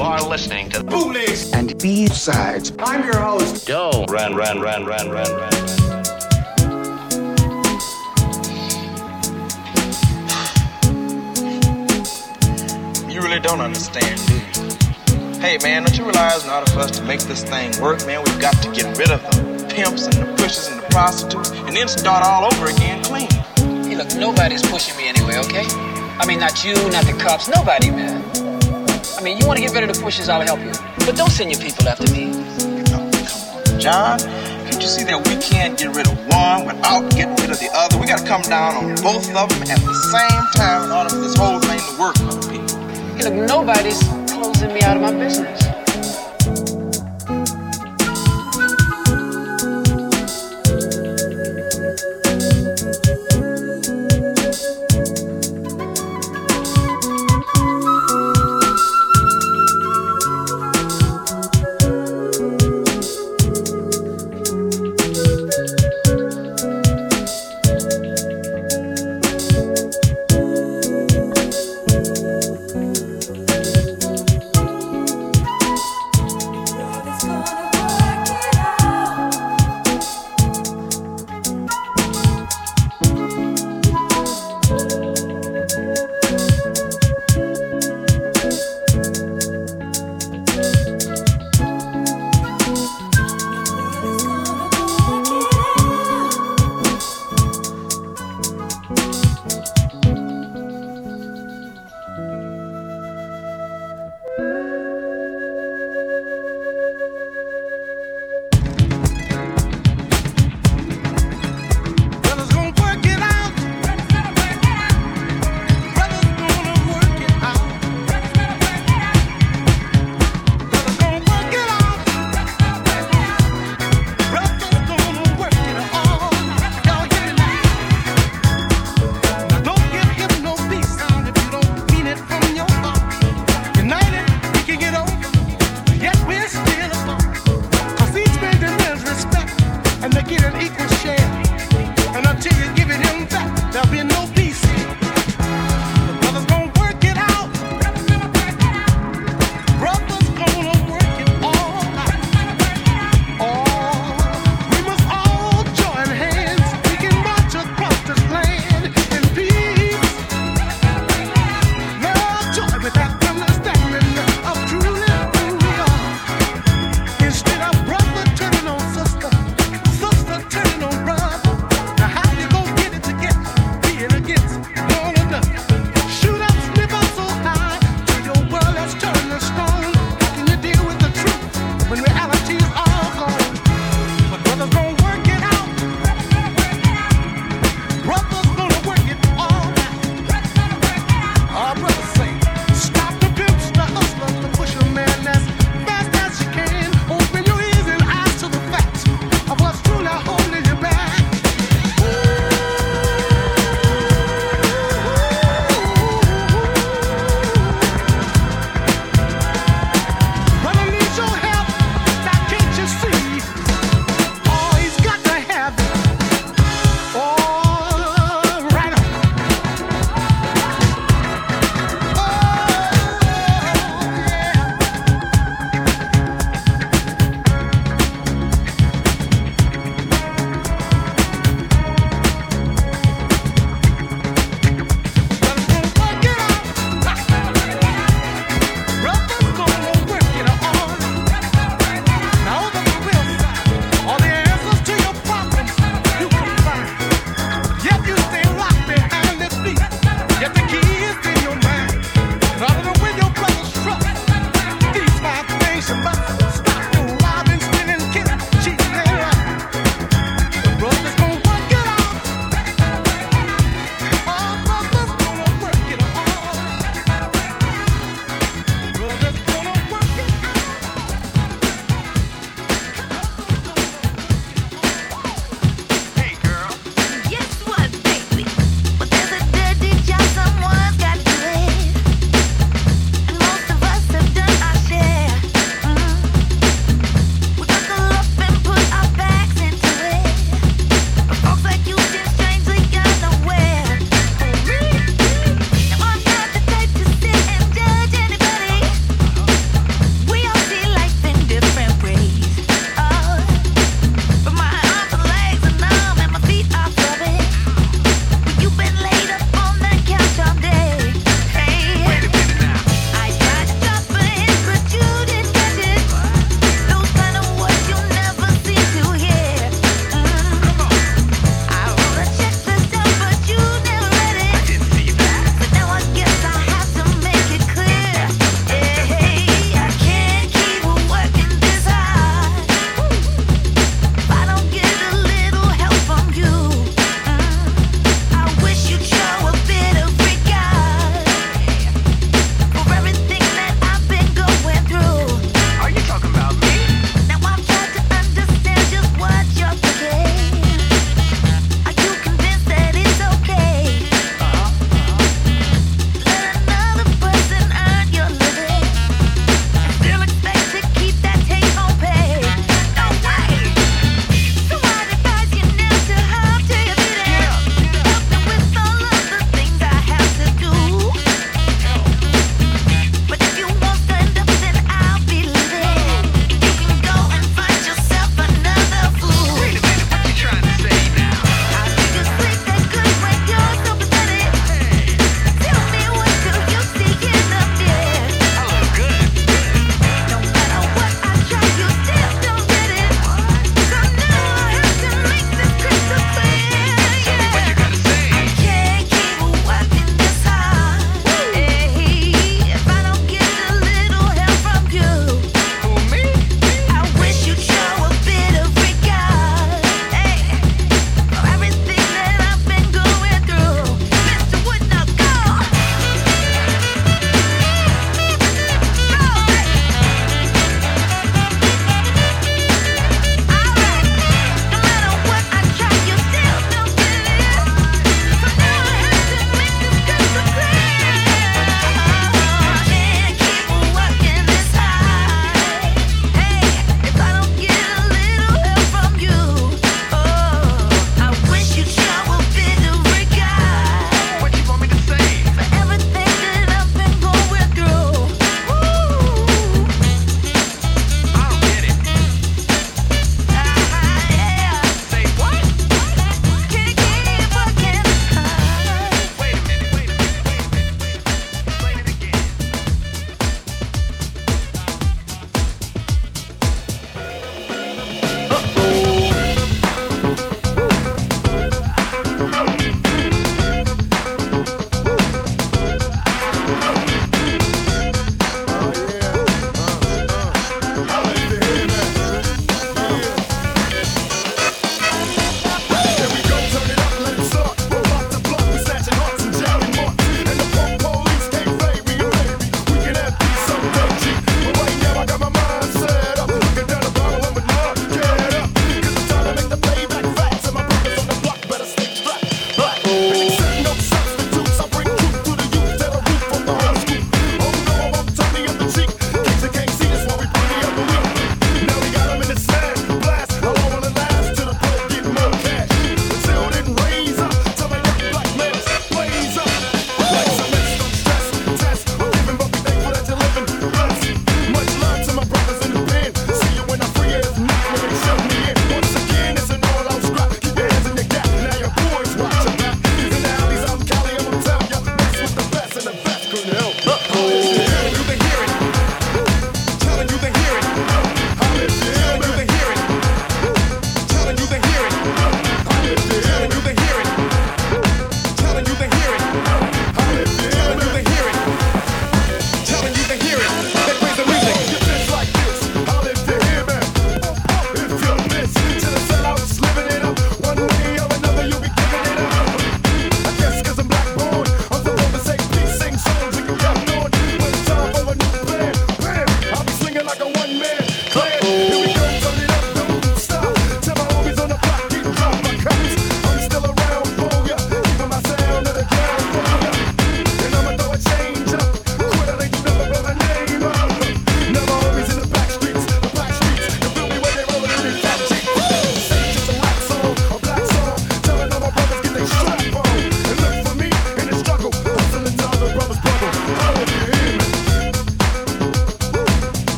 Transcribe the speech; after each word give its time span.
are 0.00 0.22
listening 0.22 0.68
to 0.70 0.82
Bootlegs 0.82 1.52
and 1.54 1.76
B-sides. 1.78 2.72
I'm 2.78 3.04
your 3.04 3.18
host. 3.18 3.66
Doe. 3.66 4.04
Ran, 4.08 4.34
ran, 4.34 4.60
ran, 4.60 4.84
ran, 4.84 5.10
ran, 5.10 5.26
ran. 5.34 5.52
You 13.10 13.20
really 13.20 13.40
don't 13.40 13.60
understand, 13.60 14.20
do 14.26 14.34
you? 14.34 14.68
Hey 15.40 15.58
man, 15.62 15.84
don't 15.84 15.96
you 15.96 16.04
realize 16.04 16.44
in 16.44 16.50
order 16.50 16.70
for 16.70 16.80
us 16.80 16.90
to 16.92 17.04
make 17.04 17.20
this 17.20 17.42
thing 17.42 17.70
work, 17.80 18.04
man, 18.06 18.22
we've 18.24 18.40
got 18.40 18.54
to 18.62 18.70
get 18.72 18.96
rid 18.98 19.10
of 19.10 19.22
the 19.22 19.66
pimps 19.74 20.06
and 20.06 20.14
the 20.14 20.34
pushers 20.36 20.68
and 20.68 20.80
the 20.80 20.86
prostitutes 20.90 21.50
and 21.50 21.76
then 21.76 21.88
start 21.88 22.24
all 22.24 22.44
over 22.44 22.66
again 22.66 23.02
clean. 23.04 23.30
Hey, 23.84 23.96
look, 23.96 24.14
nobody's 24.16 24.62
pushing 24.62 24.96
me 24.96 25.08
anyway, 25.08 25.38
okay? 25.38 25.64
I 26.18 26.26
mean, 26.26 26.40
not 26.40 26.64
you, 26.64 26.74
not 26.90 27.04
the 27.06 27.16
cops, 27.20 27.48
nobody, 27.48 27.90
man. 27.90 28.57
I 29.18 29.20
mean, 29.20 29.36
you 29.36 29.48
want 29.48 29.58
to 29.58 29.64
get 29.64 29.74
rid 29.74 29.82
of 29.82 29.96
the 29.96 30.00
pushers, 30.00 30.28
I'll 30.28 30.40
help 30.42 30.60
you. 30.60 30.70
But 31.04 31.16
don't 31.16 31.28
send 31.28 31.50
your 31.50 31.60
people 31.60 31.88
after 31.88 32.06
me. 32.12 32.30
Oh, 32.94 33.10
come 33.26 33.74
on, 33.74 33.80
John. 33.80 34.20
Can't 34.20 34.80
you 34.80 34.86
see 34.86 35.02
that 35.10 35.18
we 35.26 35.34
can't 35.42 35.76
get 35.76 35.90
rid 35.90 36.06
of 36.06 36.14
one 36.30 36.64
without 36.64 37.10
getting 37.10 37.34
rid 37.34 37.50
of 37.50 37.58
the 37.58 37.68
other? 37.74 37.98
We 37.98 38.06
gotta 38.06 38.24
come 38.24 38.42
down 38.42 38.76
on 38.76 38.94
both 39.02 39.26
of 39.26 39.50
them 39.50 39.62
at 39.66 39.82
the 39.82 39.94
same 40.14 40.44
time 40.54 40.84
in 40.84 40.92
order 40.94 41.10
for 41.10 41.18
this 41.18 41.34
whole 41.34 41.58
thing 41.58 41.82
to 41.82 41.98
work 41.98 42.14
for 42.14 42.30
the 42.30 42.46
people. 42.46 42.78
Hey, 43.18 43.26
look, 43.26 43.34
nobody's 43.34 43.98
closing 44.30 44.72
me 44.72 44.82
out 44.82 44.94
of 44.96 45.02
my 45.02 45.10
business. 45.10 45.67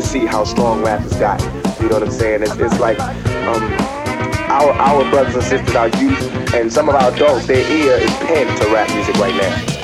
To 0.00 0.06
see 0.06 0.26
how 0.26 0.44
strong 0.44 0.82
rap 0.82 1.00
has 1.00 1.14
got. 1.16 1.40
You 1.80 1.88
know 1.88 1.94
what 1.98 2.04
I'm 2.04 2.10
saying? 2.10 2.42
It's, 2.42 2.54
it's 2.56 2.78
like 2.78 2.98
um, 3.00 3.62
our 4.48 4.70
our 4.72 5.10
brothers 5.10 5.34
and 5.34 5.42
sisters, 5.42 5.74
our 5.74 5.88
youth, 5.88 6.54
and 6.54 6.72
some 6.72 6.88
of 6.88 6.94
our 6.94 7.12
adults, 7.12 7.46
their 7.46 7.68
ear 7.68 7.94
is 7.94 8.16
pinned 8.18 8.56
to 8.58 8.68
rap 8.68 8.88
music 8.94 9.16
right 9.16 9.34
now. 9.34 9.77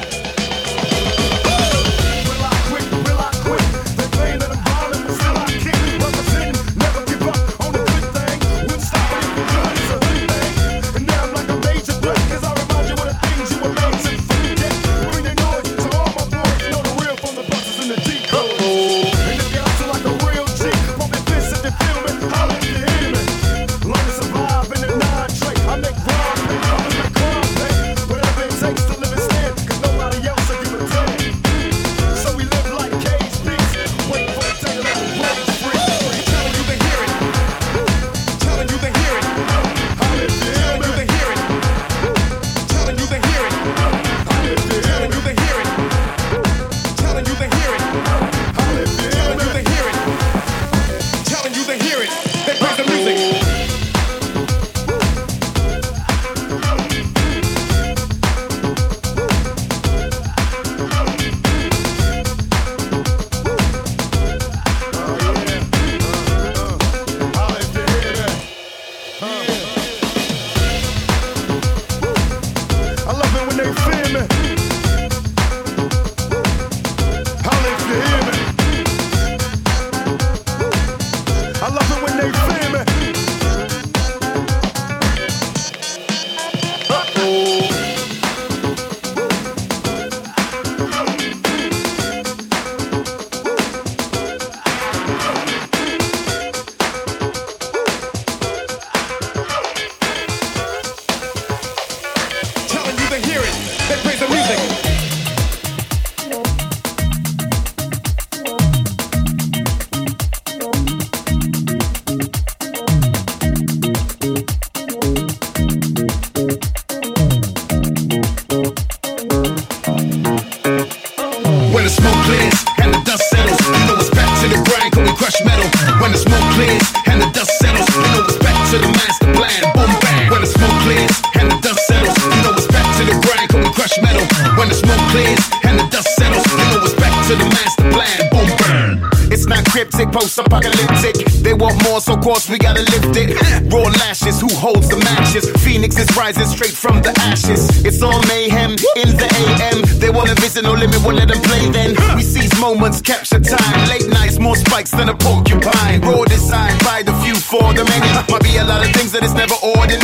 Course 142.25 142.49
we 142.49 142.57
gotta 142.57 142.81
lift 142.81 143.13
it. 143.21 143.37
Raw 143.71 143.85
lashes, 144.01 144.41
who 144.41 144.49
holds 144.57 144.89
the 144.89 144.97
matches? 144.97 145.45
Phoenix 145.63 145.99
is 145.99 146.09
rising 146.17 146.47
straight 146.47 146.73
from 146.73 147.03
the 147.03 147.13
ashes. 147.29 147.85
It's 147.85 148.01
all 148.01 148.17
mayhem 148.33 148.73
in 148.97 149.13
the 149.21 149.29
AM. 149.29 149.85
They 150.01 150.09
wanna 150.09 150.35
visit, 150.37 150.65
no 150.65 150.73
limit, 150.73 151.05
we'll 151.05 151.17
let 151.17 151.29
them 151.29 151.43
play 151.45 151.69
then. 151.69 151.93
We 152.17 152.23
seize 152.23 152.59
moments, 152.59 153.03
capture 153.03 153.41
time. 153.41 153.89
Late 153.93 154.09
nights, 154.09 154.39
more 154.39 154.57
spikes 154.57 154.91
than 154.91 155.11
a 155.11 155.15
porcupine. 155.15 156.01
Raw 156.01 156.25
design 156.25 156.73
by 156.81 157.03
the 157.05 157.13
few 157.21 157.37
for 157.37 157.75
the 157.77 157.85
many. 157.85 158.09
Might 158.33 158.43
be 158.43 158.57
a 158.57 158.65
lot 158.65 158.81
of 158.81 158.91
things 158.97 159.13
that 159.13 159.23
is 159.23 159.35
never 159.35 159.57
ordinary. 159.61 160.04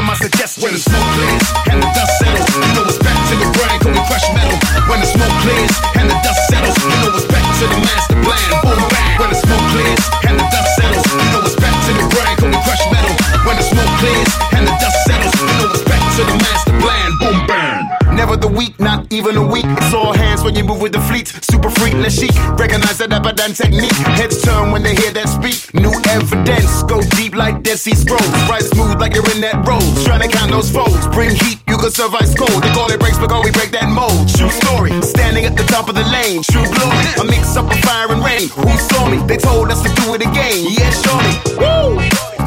First 0.00 0.06
my 0.06 0.14
suggestions. 0.14 0.64
When 0.64 0.72
the 0.72 0.80
smoke 0.80 1.08
clears 1.16 1.46
and 1.70 1.82
the 1.82 1.88
dust 1.92 2.12
settles, 2.18 2.48
you 2.54 2.72
know 2.74 2.84
it's 2.88 2.98
back 2.98 3.18
to 3.28 3.34
the 3.36 3.48
grind, 3.56 3.80
we 3.84 4.00
crush 4.08 4.26
metal. 4.32 4.56
When 4.88 5.00
the 5.00 5.06
smoke 5.06 5.36
clears 5.44 5.74
and 5.98 6.06
the 6.08 6.16
dust 6.24 6.40
settles, 6.48 6.76
you 6.80 6.88
know 7.04 7.16
it's 7.16 7.28
back 7.28 7.44
to 7.60 7.64
the 7.68 7.78
master 7.84 8.18
plan. 8.24 8.50
Boom 8.64 8.82
bang. 8.88 9.18
When 9.20 9.30
the 9.30 9.38
smoke 9.38 9.66
clears 9.72 10.02
and 10.28 10.34
the 10.40 10.46
dust 10.48 10.70
settles, 10.76 11.06
you 11.06 11.28
know 11.32 11.42
it's 11.44 11.58
back 11.58 11.76
to 11.86 11.90
the 11.92 12.04
grind, 12.12 12.38
we 12.40 12.58
crush 12.64 12.84
metal. 12.92 13.14
When 13.44 13.56
the 13.56 13.66
smoke 13.66 13.92
clears 14.00 14.30
and 14.56 14.62
the 14.66 14.74
dust 14.80 14.98
settles, 15.04 15.34
you 15.36 15.46
know 15.60 15.68
it's 15.74 15.84
back 15.84 16.02
to 16.16 16.22
the 16.24 16.36
master 16.44 16.74
plan. 16.80 17.08
Boom 17.20 17.38
bang. 17.46 17.80
Never 18.16 18.36
the 18.36 18.48
weak, 18.48 18.78
not 18.80 19.12
even 19.12 19.36
a 19.36 19.46
week. 19.46 19.64
It's 19.64 19.94
all 19.94 20.12
hands 20.12 20.42
when 20.42 20.54
you 20.54 20.64
move 20.64 20.80
with 20.80 20.92
the 20.92 21.00
fleet. 21.00 21.28
Super 21.28 21.70
freak, 21.70 21.94
let's 21.94 22.16
chic. 22.16 22.34
Recognize 22.58 22.98
that 22.98 23.10
than 23.10 23.52
technique. 23.54 23.96
Heads 24.18 24.42
turn 24.42 24.72
when 24.72 24.82
they 24.82 24.94
hear 24.94 25.12
that 25.12 25.28
speak. 25.28 25.72
New 25.72 25.92
evidence, 26.08 26.82
go 26.84 27.00
deep 27.16 27.19
like 27.40 27.62
Dead 27.64 27.78
Sea 27.78 27.96
Scrolls. 27.96 28.28
Right 28.52 28.62
smooth 28.62 29.00
like 29.00 29.16
you're 29.16 29.24
in 29.32 29.40
that 29.40 29.64
road. 29.64 29.80
Trying 30.04 30.20
to 30.20 30.28
count 30.28 30.52
those 30.52 30.68
foes. 30.68 31.08
Bring 31.16 31.32
heat, 31.32 31.56
you 31.64 31.80
can 31.80 31.88
survive 31.88 32.28
cold. 32.36 32.60
They 32.60 32.68
call 32.76 32.92
it 32.92 33.00
breaks 33.00 33.16
because 33.16 33.40
we 33.40 33.50
break 33.50 33.72
that 33.72 33.88
mold. 33.88 34.28
True 34.36 34.52
story, 34.52 34.92
standing 35.00 35.48
at 35.48 35.56
the 35.56 35.64
top 35.64 35.88
of 35.88 35.96
the 35.96 36.04
lane. 36.12 36.44
True 36.44 36.68
glory, 36.68 37.06
I 37.16 37.24
mix 37.24 37.56
up 37.56 37.72
a 37.72 37.76
fire 37.80 38.12
and 38.12 38.20
rain. 38.20 38.52
Who 38.60 38.68
saw 38.76 39.08
me? 39.08 39.24
They 39.24 39.40
told 39.40 39.72
us 39.72 39.80
to 39.80 39.90
do 40.04 40.12
it 40.12 40.20
again. 40.20 40.68
Yeah, 40.68 40.92
surely. 40.92 41.34
Woo! 41.56 41.96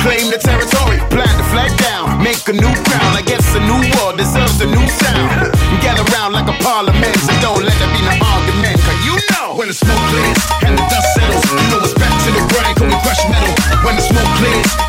Claim 0.06 0.30
the 0.30 0.38
territory, 0.38 1.00
plant 1.10 1.32
the 1.40 1.48
flag 1.50 1.72
down, 1.80 2.22
make 2.22 2.44
a 2.52 2.54
new 2.54 2.74
crown. 2.86 3.12
I 3.16 3.24
guess 3.26 3.42
a 3.56 3.62
new 3.64 3.82
war 3.98 4.12
deserves 4.14 4.60
a 4.62 4.68
new 4.68 4.88
sound. 5.00 5.50
Gather 5.82 6.06
round 6.14 6.38
like 6.38 6.46
a 6.46 6.58
parliament, 6.62 7.16
so 7.24 7.32
don't 7.40 7.64
let 7.64 7.74
there 7.80 7.94
be 7.96 8.04
no 8.04 8.14
argument. 8.36 8.78
Cause 8.84 9.00
you 9.08 9.16
know 9.32 9.56
when 9.56 9.72
the 9.72 9.74
smoke 9.74 10.04
clears 10.12 10.40
and 10.68 10.76
the 10.76 10.84
dust 10.92 11.08
settles, 11.16 11.46
you 11.50 11.66
know 11.72 11.80
it's 11.88 11.96
back 11.96 12.14
to 12.28 12.30
the 12.36 12.44
grind, 12.52 12.76
cause 12.76 12.90
we 12.92 12.98
crush 13.00 13.24
metal. 13.32 13.56
When 13.88 13.96
the 13.96 14.04
smoke 14.04 14.28
clears 14.44 14.83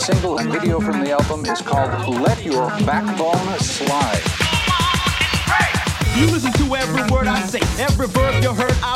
single 0.00 0.38
and 0.38 0.50
video 0.50 0.80
from 0.80 1.04
the 1.04 1.10
album 1.10 1.44
is 1.44 1.60
called 1.60 1.90
Let 2.22 2.42
Your 2.42 2.68
Backbone 2.88 3.58
Slide. 3.58 4.22
You 6.16 6.26
listen 6.32 6.52
to 6.52 6.74
every 6.74 7.02
word 7.12 7.26
I 7.26 7.40
say, 7.42 7.60
every 7.82 8.06
verb 8.06 8.42
you 8.42 8.54
heard 8.54 8.72
I 8.82 8.90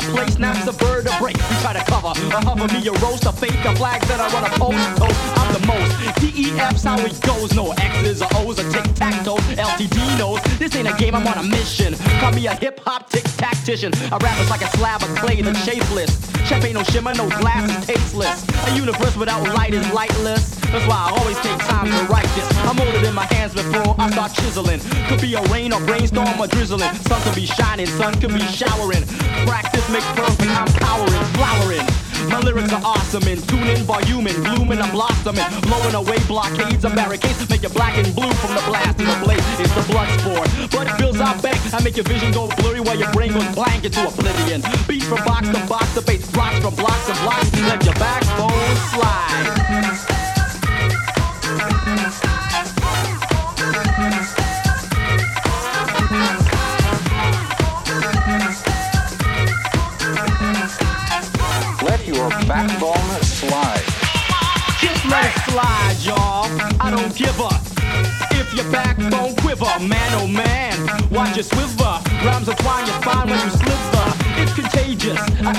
a 0.67 0.73
bird 0.73 1.05
a 1.07 1.17
break. 1.19 1.37
You 1.37 1.57
try 1.61 1.73
to 1.73 1.83
cover, 1.85 2.09
a 2.09 2.41
hover 2.41 2.67
me, 2.73 2.87
a 2.87 2.91
roast, 3.03 3.25
a 3.25 3.31
fake, 3.31 3.53
a 3.65 3.75
flag 3.75 4.01
that 4.03 4.19
I 4.19 4.27
run 4.33 4.45
a 4.45 4.53
post. 4.57 4.97
Toast, 4.97 5.19
I'm 5.37 5.53
the 5.53 5.67
most. 5.67 5.93
DEF's 6.21 6.83
how 6.83 6.97
it 6.99 7.19
goes. 7.21 7.53
No 7.53 7.71
X's 7.71 8.21
or 8.21 8.29
O's, 8.35 8.59
a 8.59 8.69
tic 8.71 8.83
tac 8.95 9.23
toe. 9.23 9.37
LTD 9.37 10.17
knows 10.17 10.41
this 10.57 10.75
ain't 10.75 10.87
a 10.87 10.97
game. 10.97 11.15
I'm 11.15 11.25
on 11.27 11.37
a 11.37 11.43
mission. 11.43 11.95
Call 12.19 12.31
me 12.31 12.47
a 12.47 12.55
hip 12.55 12.79
hop 12.83 13.09
tic 13.09 13.23
tactician. 13.37 13.93
A 14.11 14.17
rapper's 14.17 14.49
like 14.49 14.61
a 14.61 14.69
slab 14.77 15.03
of 15.03 15.09
clay 15.17 15.41
that's 15.41 15.63
shapeless. 15.63 16.11
Chef 16.45 16.63
ain't 16.63 16.75
no 16.75 16.83
shimmer, 16.83 17.13
no 17.13 17.27
glass 17.29 17.69
is 17.69 17.85
tasteless. 17.87 18.45
A 18.67 18.75
universe 18.75 19.15
without 19.17 19.43
light 19.55 19.73
is 19.73 19.85
lightless. 19.93 20.54
That's 20.71 20.87
why 20.87 21.09
I 21.09 21.17
always 21.17 21.37
take 21.41 21.59
time 21.67 21.87
to 21.87 22.01
write 22.11 22.29
this. 22.35 22.47
I'm 22.65 22.79
older 22.79 23.05
in 23.07 23.13
my 23.13 23.27
hands 23.33 23.53
before 23.53 23.95
I 23.99 24.09
start 24.11 24.33
chiseling. 24.33 24.79
Could 25.07 25.21
be 25.21 25.33
a 25.35 25.41
rain 25.53 25.73
or 25.73 25.81
brainstorm 25.85 26.39
or 26.39 26.47
drizzling. 26.47 26.93
Sun 27.09 27.21
could 27.23 27.35
be 27.35 27.45
shining, 27.45 27.87
sun 27.87 28.13
could 28.21 28.33
be 28.33 28.45
showering. 28.47 29.03
Practice 29.45 29.87
makes 29.89 30.07
perfect. 30.13 30.51
I'm 30.51 30.71
powering, 30.79 31.25
flowering. 31.35 31.85
My 32.29 32.39
lyrics 32.39 32.73
are 32.73 32.81
awesome 32.83 33.27
and 33.27 33.37
tune 33.47 33.65
tuning, 33.65 33.83
voluming, 33.83 34.35
blooming, 34.43 34.79
I'm 34.79 34.91
blossoming, 34.91 35.45
blowing 35.61 35.95
away 35.95 36.17
blockades 36.27 36.85
and 36.85 36.95
barricades, 36.95 37.49
make 37.49 37.63
you 37.63 37.69
black 37.69 37.97
and 37.97 38.13
blue 38.15 38.31
from 38.41 38.55
the 38.55 38.63
blast 38.67 38.99
and 38.99 39.07
the 39.07 39.25
blaze. 39.25 39.59
It's 39.59 39.73
the 39.73 39.85
blood 39.91 40.09
sport, 40.19 40.49
but 40.71 40.87
it 40.87 40.97
fills 40.97 41.19
our 41.19 41.37
bank. 41.41 41.57
I 41.73 41.83
make 41.83 41.97
your 41.97 42.05
vision 42.05 42.31
go 42.31 42.47
blurry 42.57 42.79
while 42.79 42.97
your 42.97 43.11
brain 43.11 43.33
goes 43.33 43.47
blank 43.55 43.85
into 43.85 44.07
oblivion. 44.07 44.61
Beat 44.87 45.03
from 45.03 45.23
box 45.25 45.47
to 45.49 45.67
box, 45.67 45.93
the 45.93 46.01
bass 46.01 46.29
blocks 46.31 46.59
from 46.59 46.75
blocks 46.75 47.05
to 47.07 47.13
blocks, 47.23 47.51
let 47.61 47.83
your 47.83 47.95
backbone 47.95 48.75
slide. 48.93 50.14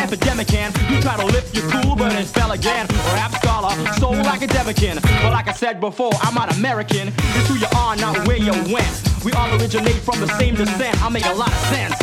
Epidemic 0.06 0.46
can. 0.46 0.72
You 0.90 1.00
try 1.00 1.16
to 1.16 1.26
lift 1.26 1.54
your 1.54 1.68
cool, 1.70 1.96
but 1.96 2.12
it 2.12 2.26
fell 2.26 2.52
again. 2.52 2.86
Rap 3.12 3.35
scholar, 3.56 3.92
soul 3.94 4.16
academician. 4.26 4.98
But 5.22 5.32
like 5.32 5.48
I 5.48 5.52
said 5.52 5.80
before, 5.80 6.12
I'm 6.20 6.34
not 6.34 6.56
American. 6.56 7.08
It's 7.08 7.48
who 7.48 7.56
you 7.56 7.66
are, 7.76 7.96
not 7.96 8.26
where 8.26 8.36
you 8.36 8.52
went. 8.72 8.92
We 9.24 9.32
all 9.32 9.50
originate 9.60 10.00
from 10.04 10.20
the 10.20 10.28
same 10.38 10.54
descent. 10.54 11.02
I 11.02 11.08
make 11.08 11.26
a 11.26 11.32
lot 11.32 11.48
of 11.48 11.60
sense. 11.72 11.96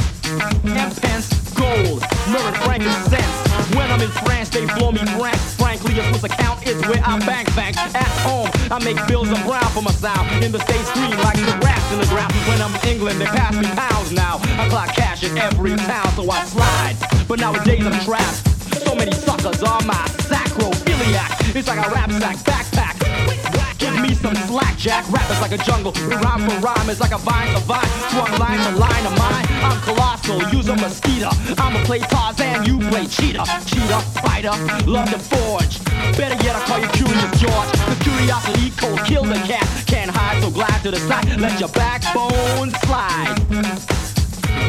And 0.65 0.89
pence, 1.01 1.29
gold, 1.53 2.01
myrrh 2.31 2.47
and 2.49 2.57
frankincense. 2.65 3.35
When 3.75 3.89
I'm 3.91 4.01
in 4.01 4.09
France, 4.25 4.49
they 4.49 4.65
blow 4.77 4.91
me 4.91 5.05
frank. 5.17 5.37
Frankly, 5.61 5.99
a 5.99 6.03
Swiss 6.09 6.23
account 6.23 6.65
is 6.65 6.81
where 6.87 7.01
I 7.05 7.19
bank 7.25 7.53
bank. 7.55 7.77
At 7.77 8.13
home, 8.25 8.49
I 8.71 8.83
make 8.83 8.97
bills 9.07 9.29
of 9.29 9.37
brown 9.45 9.69
for 9.73 9.81
my 9.81 9.91
sound. 9.91 10.43
In 10.43 10.51
the 10.51 10.59
States, 10.59 10.89
green 10.93 11.15
like 11.21 11.37
the 11.37 11.55
grass 11.61 11.83
in 11.93 11.99
the 11.99 12.07
ground. 12.07 12.33
When 12.49 12.61
I'm 12.61 12.73
in 12.73 12.87
England, 12.87 13.21
they 13.21 13.25
pass 13.25 13.53
me 13.55 13.67
pounds 13.77 14.11
now. 14.11 14.39
I 14.57 14.67
clock 14.69 14.95
cash 14.95 15.23
in 15.23 15.37
every 15.37 15.75
town, 15.75 16.07
so 16.15 16.29
I 16.29 16.43
slide. 16.45 16.95
But 17.27 17.39
nowadays, 17.39 17.85
I'm 17.85 17.99
trapped. 18.01 18.49
So 18.85 18.95
many 18.95 19.11
suckers 19.11 19.61
on 19.61 19.85
my 19.85 20.03
sacroiliac. 20.27 21.42
It's 21.55 21.67
like 21.67 21.85
a 21.85 21.89
rap 21.91 22.09
sack 22.11 22.37
backpack. 22.37 23.77
Give 23.77 23.93
me 24.01 24.15
some 24.15 24.33
slack, 24.49 24.75
Jack. 24.75 25.05
Rap 25.11 25.29
is 25.29 25.39
like 25.39 25.51
a 25.51 25.57
jungle. 25.63 25.91
Rhyme 25.91 26.49
for 26.49 26.59
rhyme 26.65 26.89
is 26.89 26.99
like 26.99 27.11
a 27.11 27.19
vine 27.19 27.53
to 27.53 27.59
vine. 27.61 27.85
Swung 28.09 28.31
line 28.39 28.57
to 28.57 28.79
line 28.79 29.05
of 29.05 29.15
mine. 29.19 29.45
I'm 29.61 29.79
colossal. 29.81 30.41
Use 30.49 30.67
a 30.69 30.75
mosquito. 30.75 31.29
I'ma 31.59 31.83
play 31.85 31.99
Tarzan. 31.99 32.65
You 32.65 32.79
play 32.89 33.05
cheetah. 33.05 33.45
Cheetah, 33.67 34.01
fighter, 34.25 34.55
love 34.89 35.11
to 35.11 35.19
forge. 35.19 35.83
Better 36.17 36.41
yet, 36.43 36.55
I 36.55 36.65
call 36.65 36.79
you 36.79 36.87
Curious 36.87 37.39
George. 37.39 37.69
The 37.85 37.97
curiosity 38.01 38.71
cold 38.71 38.99
kill 39.05 39.23
the 39.23 39.35
cat. 39.45 39.67
Can't 39.85 40.09
hide, 40.09 40.41
so 40.41 40.49
glide 40.49 40.81
to 40.81 40.89
the 40.89 40.97
side. 40.97 41.39
Let 41.39 41.59
your 41.59 41.69
backbone 41.69 42.71
slide. 42.81 43.37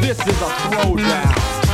This 0.01 0.19
is 0.19 0.39
a 0.39 0.49
throwdown. 0.69 1.64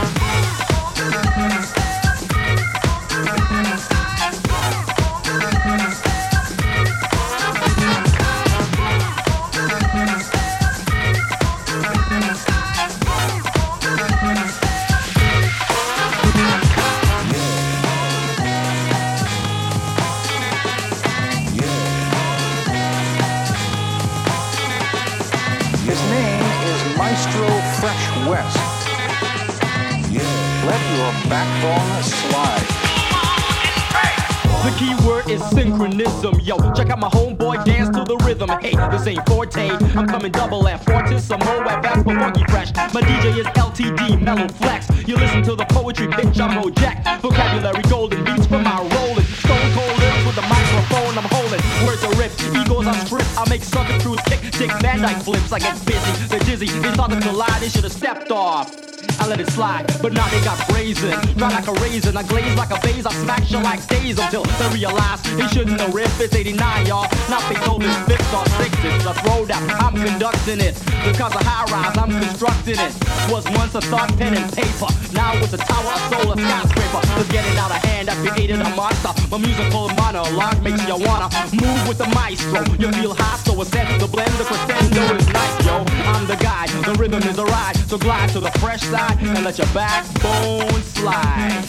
Out 36.92 37.00
my 37.00 37.10
homeboy 37.10 37.64
dance 37.64 37.90
to 37.96 38.04
the 38.04 38.18
rhythm. 38.26 38.50
Hey, 38.60 38.76
this 38.92 39.08
ain't 39.08 39.26
forte. 39.28 39.70
I'm 39.96 40.08
coming 40.08 40.32
double 40.32 40.68
F, 40.68 40.84
fortissimo 40.86 41.62
at 41.70 41.82
fast 41.84 42.06
but 42.06 42.16
funky 42.16 42.44
fresh. 42.52 42.74
My 42.94 43.02
DJ 43.02 43.38
is 43.40 43.48
LTD, 43.48 44.22
mellow 44.22 44.48
flex. 44.50 44.90
You 45.08 45.16
listen 45.16 45.42
to 45.44 45.56
the 45.56 45.66
poetry, 45.66 46.08
bitch, 46.08 46.40
I'm 46.40 46.52
Jack. 46.76 47.22
Vocabulary 47.22 47.82
golden 47.84 48.24
beats 48.26 48.46
from 48.46 48.64
my 48.64 48.78
rolling. 48.78 49.26
Stone 49.26 49.72
cold 49.74 49.98
lyrics 50.00 50.26
with 50.26 50.36
the 50.36 50.48
microphone 50.52 51.18
I'm 51.18 51.30
holding. 51.32 51.62
Words 51.88 52.04
are 52.04 52.16
ripped, 52.20 52.44
egos 52.44 52.88
are 52.88 53.06
stripped. 53.06 53.38
I 53.38 53.50
make 53.50 53.64
sucker 53.64 53.98
truth 54.00 54.24
kick, 54.26 54.42
dick 54.52 54.72
Van 54.82 55.00
Dyke 55.02 55.24
flips. 55.24 55.52
I 55.52 55.60
get 55.60 55.76
busy, 55.86 56.12
they're 56.28 56.40
dizzy. 56.40 56.68
They 56.68 56.92
thought 56.92 57.12
to 57.12 57.20
collide, 57.22 57.62
they 57.62 57.70
should 57.70 57.84
have 57.84 57.94
stepped 57.94 58.32
off. 58.32 58.91
I 59.22 59.28
let 59.28 59.40
it 59.40 59.52
slide, 59.52 59.86
but 60.02 60.14
now 60.14 60.28
they 60.30 60.42
got 60.42 60.58
brazen. 60.68 61.14
Dry 61.38 61.54
like 61.54 61.68
a 61.68 61.74
raisin, 61.74 62.18
I 62.18 62.24
glaze 62.24 62.58
like 62.58 62.72
a 62.72 62.80
vase, 62.82 63.06
I 63.06 63.14
smash 63.22 63.52
you 63.52 63.60
like 63.60 63.86
days 63.86 64.18
until 64.18 64.42
they 64.42 64.68
realize 64.74 65.22
they 65.38 65.46
shouldn't 65.54 65.78
know 65.78 65.90
riff. 65.90 66.20
It's 66.20 66.34
89, 66.34 66.88
y'all. 66.88 67.06
Not 67.30 67.46
Beethoven's 67.48 67.96
fifth 68.10 68.34
or 68.34 68.46
sixth, 68.58 68.82
it's 68.82 69.06
a 69.06 69.14
throwdown. 69.22 69.62
I'm 69.78 69.94
conducting 69.94 70.60
it. 70.60 70.74
Because 71.06 71.36
of 71.38 71.46
high 71.46 71.70
rise, 71.70 71.96
I'm 72.02 72.10
constructing 72.10 72.82
it. 72.82 72.94
Was 73.30 73.46
once 73.54 73.76
a 73.76 73.82
thought, 73.82 74.10
pen 74.18 74.34
and 74.34 74.52
paper. 74.54 74.90
Now 75.14 75.38
it's 75.38 75.54
a 75.54 75.62
tower, 75.62 75.94
soul, 76.10 76.34
a 76.34 76.36
skyscraper. 76.42 77.02
Let's 77.14 77.30
get 77.30 77.46
it 77.46 77.58
out 77.62 77.70
of 77.70 77.78
hand, 77.86 78.10
I 78.10 78.16
created 78.26 78.60
a 78.60 78.70
monster. 78.74 79.14
My 79.30 79.38
musical 79.38 79.90
monologue 80.02 80.64
makes 80.64 80.82
you 80.90 80.98
wanna 80.98 81.30
move 81.54 81.82
with 81.88 82.00
the 82.00 82.10
maestro. 82.18 82.66
You 82.82 82.90
feel 82.98 83.14
high, 83.14 83.38
so 83.46 83.54
it's 83.62 83.70
set 83.70 83.86
the 84.02 84.08
blend, 84.08 84.34
the 84.42 84.46
crescendo 84.50 85.14
is 85.14 85.30
nice, 85.30 85.66
yo. 85.66 85.86
I'm 86.10 86.26
the 86.26 86.38
guy, 86.42 86.66
the 86.90 86.98
rhythm 86.98 87.22
is 87.22 87.38
a 87.38 87.46
ride. 87.46 87.78
So 87.86 88.00
glide 88.00 88.30
to 88.30 88.40
the 88.40 88.52
fresh 88.58 88.82
side 88.82 89.11
and 89.20 89.44
let 89.44 89.58
your 89.58 89.68
backbone 89.74 90.82
slide. 90.84 91.64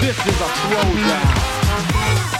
This 0.00 0.18
is 0.26 0.40
a 0.40 0.48
throwdown. 0.66 2.35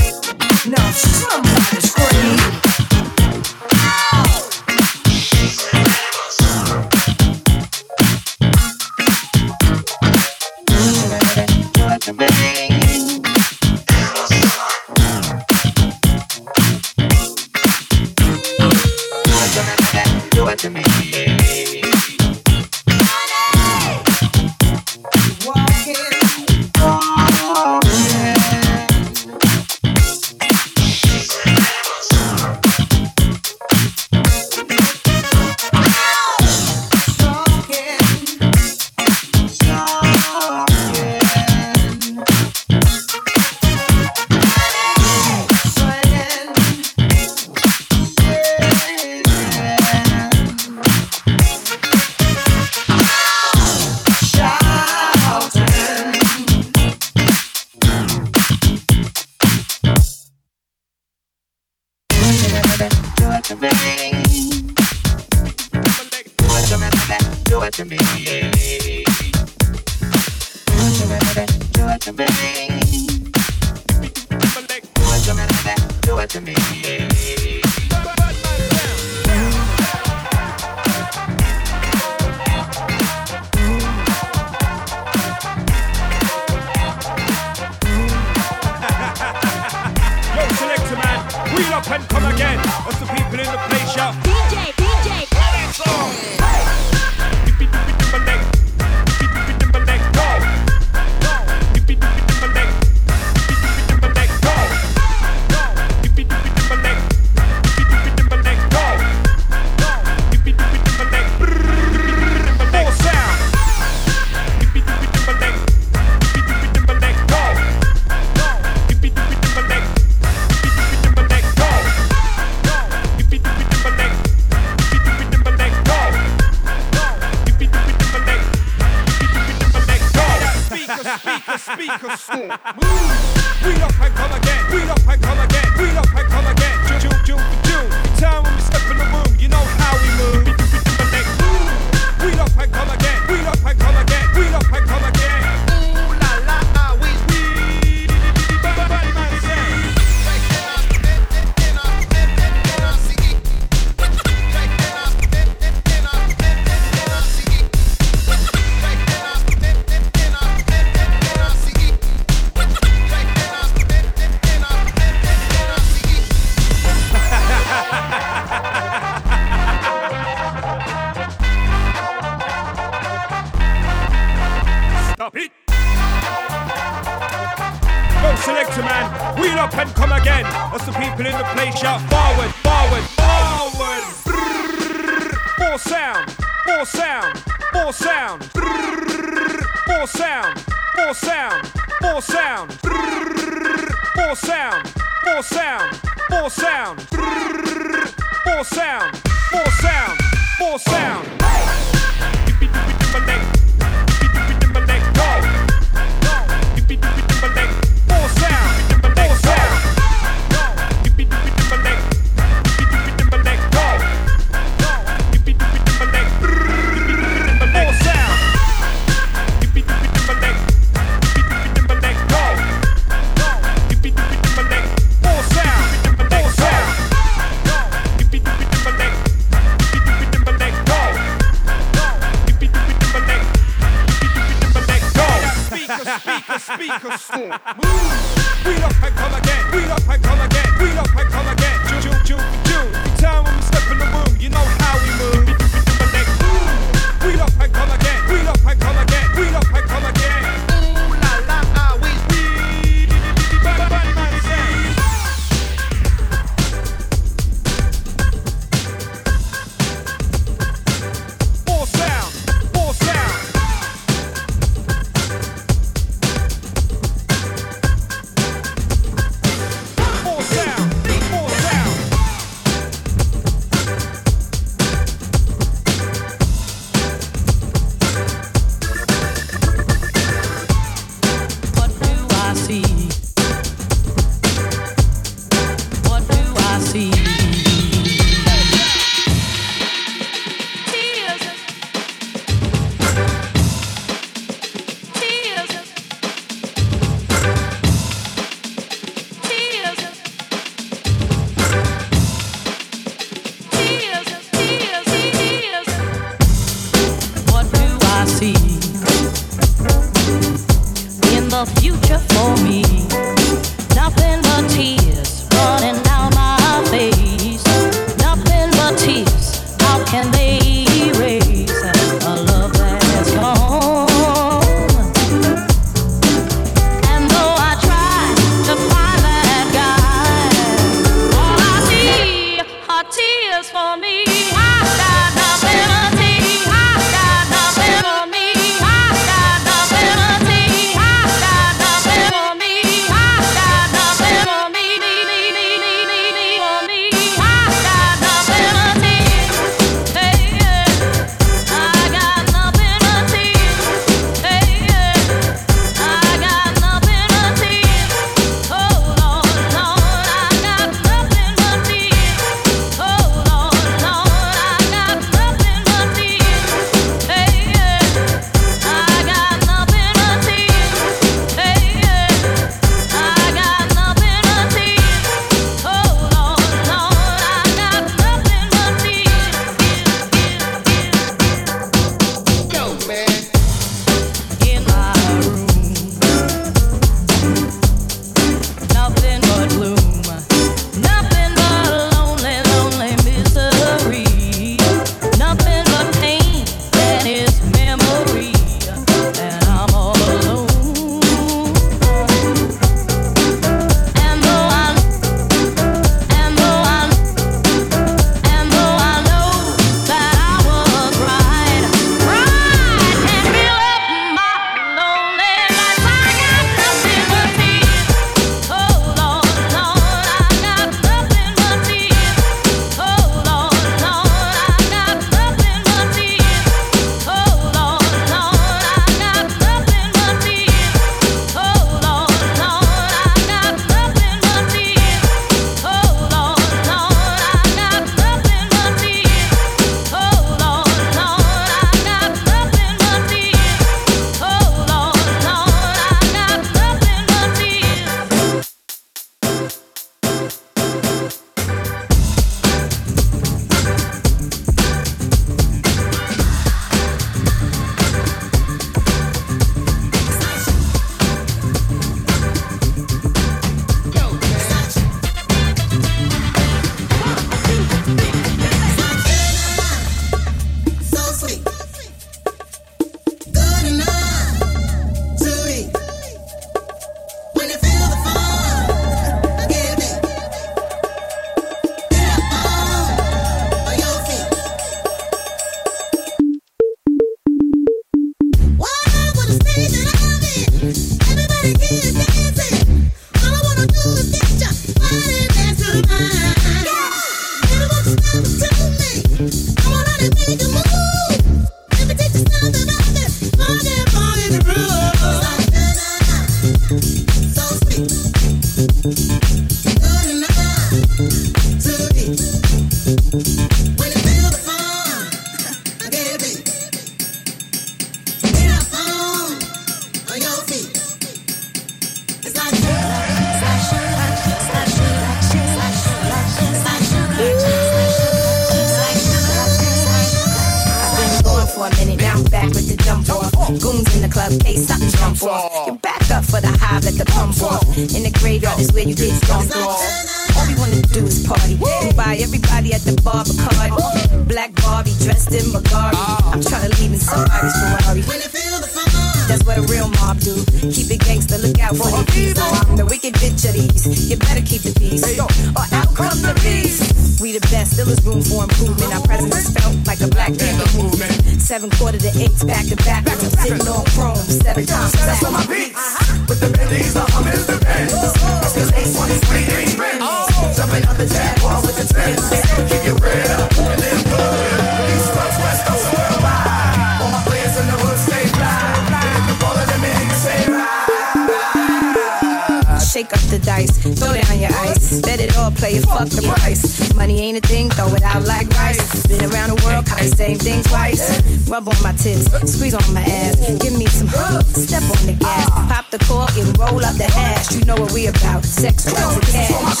fuck 586.16 586.28
the 586.32 586.42
price. 586.42 587.14
Money 587.14 587.40
ain't 587.40 587.58
a 587.58 587.66
thing, 587.66 587.90
throw 587.90 588.08
it 588.14 588.22
out 588.22 588.44
like 588.44 588.68
rice. 588.70 589.26
Been 589.26 589.44
around 589.52 589.76
the 589.76 589.80
world, 589.84 590.06
caught 590.06 590.20
the 590.20 590.32
same 590.32 590.56
thing 590.56 590.82
twice. 590.84 591.44
Rub 591.68 591.88
on 591.88 592.00
my 592.02 592.12
tits, 592.12 592.48
squeeze 592.72 592.94
on 592.94 593.04
my 593.12 593.20
ass. 593.20 593.56
Give 593.82 593.96
me 593.98 594.06
some 594.06 594.28
hugs. 594.28 594.88
step 594.88 595.02
on 595.02 595.22
the 595.26 595.36
gas. 595.36 595.68
Pop 595.92 596.08
the 596.10 596.18
cork 596.24 596.56
and 596.56 596.72
roll 596.78 597.04
up 597.04 597.16
the 597.16 597.28
hash. 597.28 597.76
You 597.76 597.84
know 597.84 597.96
what 597.96 598.12
we 598.12 598.26
about, 598.26 598.64
sex, 598.64 599.04
drugs, 599.04 599.36
and 599.36 599.44
cash. 599.52 600.00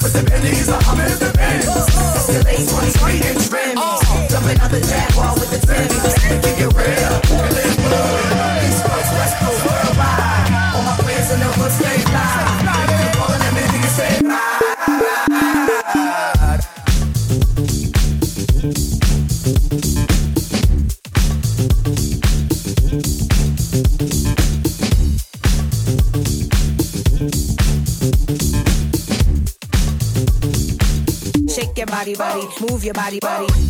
Put 0.00 0.12
the 0.12 0.22
Bentleys 0.28 0.68
are 0.68 0.82
humming 0.84 1.16
the 1.16 1.32
Benz. 1.32 1.66
That's 1.66 2.26
the 2.28 2.44
late 2.44 2.68
23 2.68 3.24
inch 3.24 3.44
rim. 3.48 3.76
Jumping 4.28 4.60
out 4.60 4.70
the 4.70 4.80
Jaguar 4.84 5.34
with 5.40 5.50
the 5.56 5.60
Timbs. 5.64 6.04
Keep 6.20 6.44
it 6.44 6.72
real, 6.76 7.16
Brooklyn 7.28 7.72
boys. 7.88 8.89
body, 32.14 32.46
body. 32.46 32.70
Move 32.70 32.84
your 32.84 32.94
body, 32.94 33.18
body. 33.20 33.69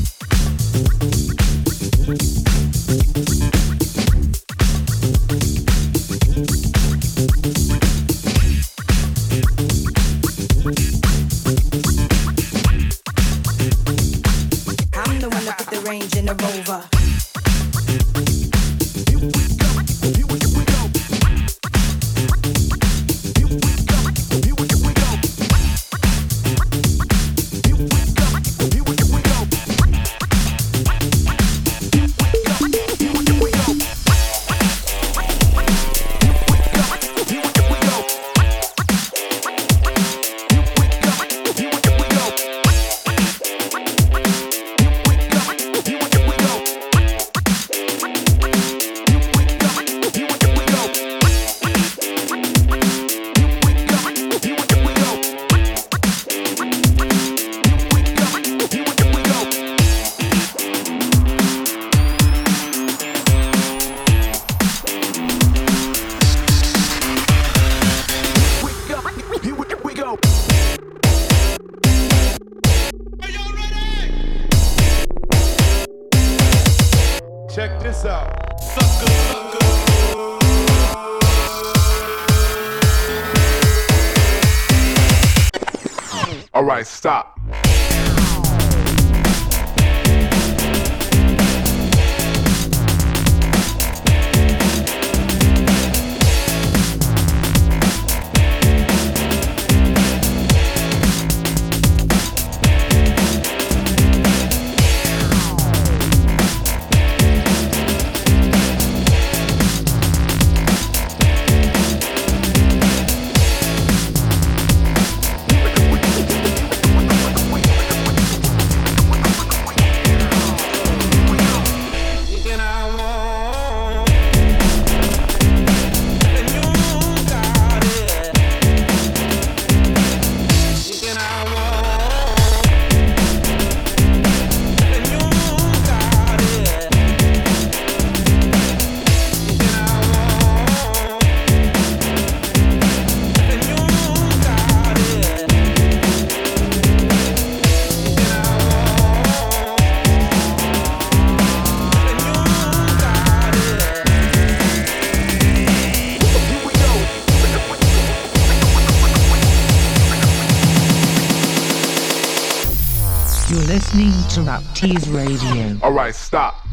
Interrupt 164.31 164.77
Tease 164.77 165.09
Radio. 165.09 165.77
Alright, 165.83 166.15
stop. 166.15 166.65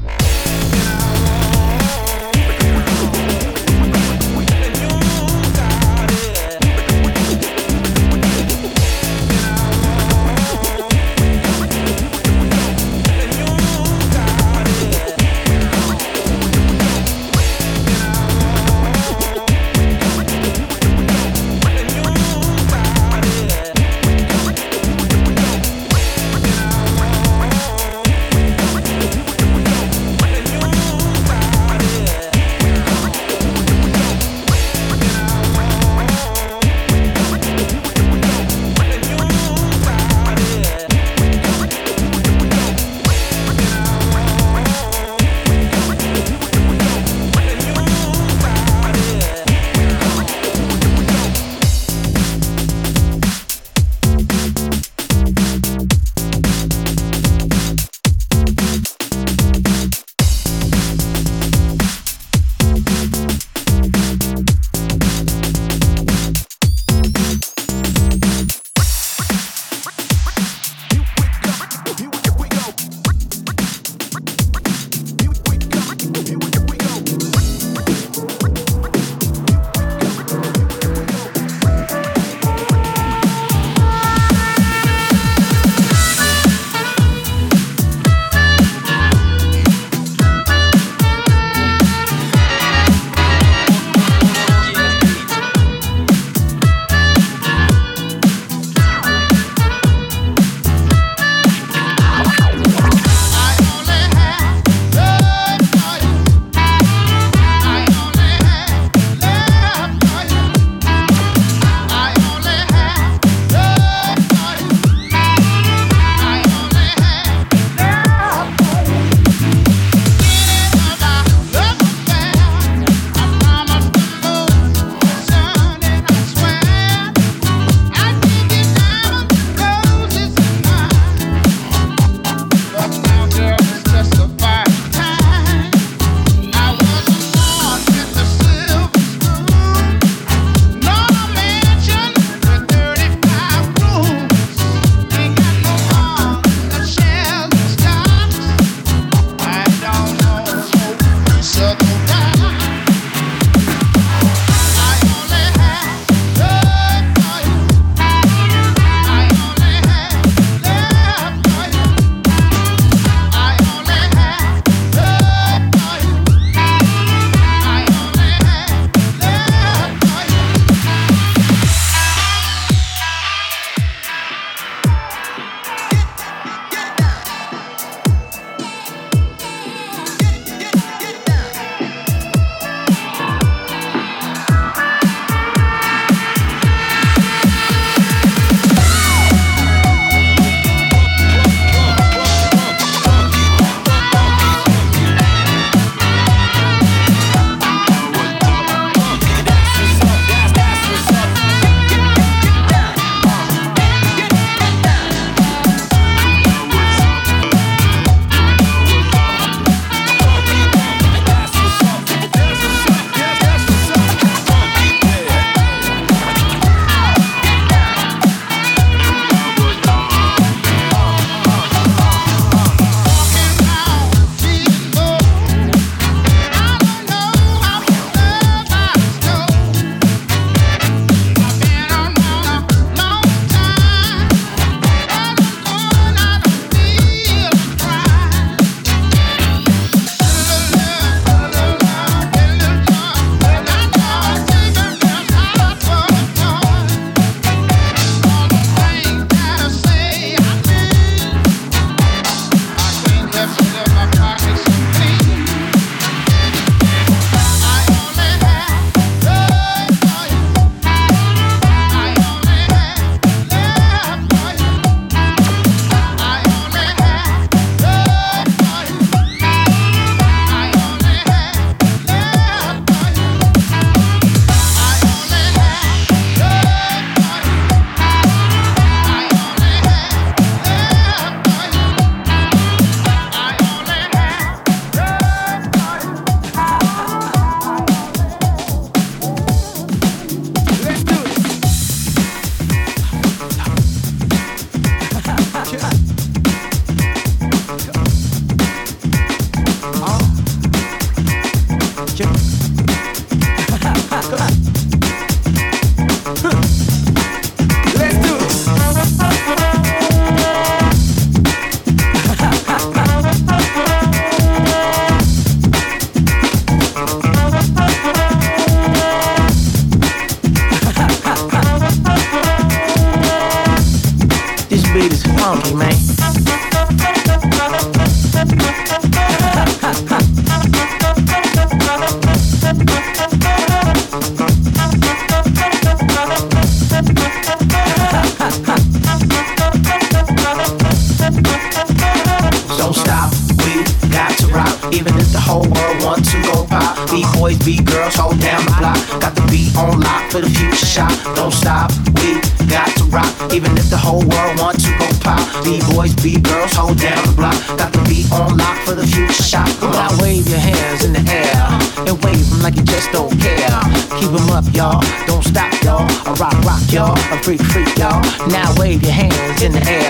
Up, 364.57 364.65
y'all. 364.73 365.01
Don't 365.27 365.43
stop, 365.43 365.71
y'all. 365.83 366.01
A 366.25 366.33
rock, 366.33 366.53
rock, 366.63 366.81
y'all. 366.91 367.13
A 367.31 367.37
freak, 367.43 367.61
freak, 367.61 367.95
y'all. 367.97 368.21
Now 368.47 368.73
wave 368.77 369.03
your 369.03 369.11
hands 369.11 369.61
in 369.61 369.71
the 369.71 369.83
air 369.87 370.09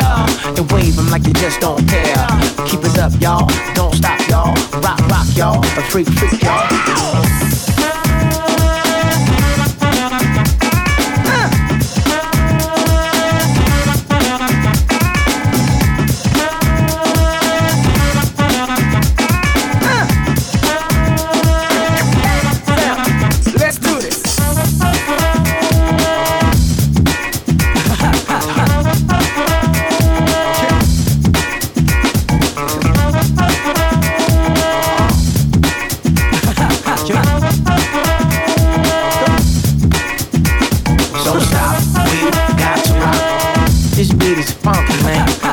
and 0.58 0.72
wave 0.72 0.96
them 0.96 1.10
like 1.10 1.28
you 1.28 1.34
just 1.34 1.60
don't 1.60 1.86
care. 1.88 2.28
Keep 2.66 2.86
it 2.86 2.98
up, 2.98 3.12
y'all. 3.20 3.50
Don't 3.76 3.94
stop, 3.94 4.20
y'all. 4.30 4.54
Rock, 4.82 5.00
rock, 5.10 5.28
y'all. 5.36 5.60
A 5.60 5.82
freak, 5.92 6.08
freak, 6.08 6.42
y'all. 6.42 7.57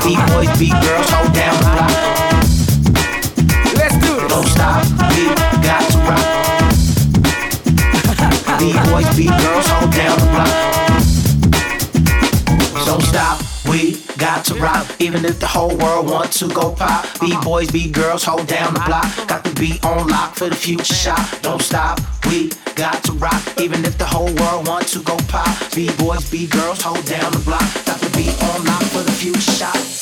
Man. 0.05 0.27
B-boys, 0.27 0.59
B-girls, 0.59 1.11
hold 1.11 1.33
down 1.33 1.55
the 1.57 1.65
block. 1.75 1.91
Let's 3.77 3.97
do 3.99 4.15
this. 4.21 4.29
Don't 4.29 4.47
stop, 4.47 4.85
we 5.11 5.25
got 5.63 5.83
to 5.93 5.99
rock. 6.09 6.25
B-boys, 8.61 9.17
B-girls, 9.17 9.67
hold 9.67 9.93
down 9.93 10.19
the 10.19 10.27
block. 10.33 10.49
Don't 12.87 13.03
stop, 13.03 13.41
we 13.69 14.01
got 14.19 14.45
to 14.47 14.55
rock. 14.55 14.87
Even 15.01 15.25
if 15.25 15.41
the 15.41 15.47
whole 15.47 15.75
world 15.77 16.11
wants 16.11 16.39
to 16.41 16.49
go 16.49 16.73
pop. 16.73 17.07
B-boys, 17.21 17.71
B-girls, 17.71 18.25
hold 18.25 18.47
down 18.47 18.75
the 18.75 18.81
block. 18.81 19.05
Got 19.27 19.45
the 19.45 19.55
beat 19.59 19.85
on 19.85 20.09
lock 20.09 20.35
for 20.35 20.49
the 20.49 20.57
future 20.57 20.95
shot. 20.95 21.39
Don't 21.43 21.63
stop, 21.63 22.01
we 22.27 22.51
got 22.75 23.03
to 23.05 23.13
rock. 23.13 23.43
Even 23.59 23.85
if 23.85 23.97
the 23.99 24.05
whole 24.05 24.33
world 24.35 24.67
wants 24.69 24.93
to 24.93 25.01
go 25.01 25.17
pop. 25.29 25.49
B-boys, 25.75 26.31
B-girls, 26.31 26.83
hold 26.83 27.05
down 27.07 27.33
the 27.33 27.41
block. 27.41 27.63
Got 27.85 28.01
the 28.01 28.11
beat 28.17 28.43
on 28.43 28.65
lock 28.65 28.83
for 28.83 29.03
the 29.03 29.13
future 29.13 29.41
shot. 29.41 29.93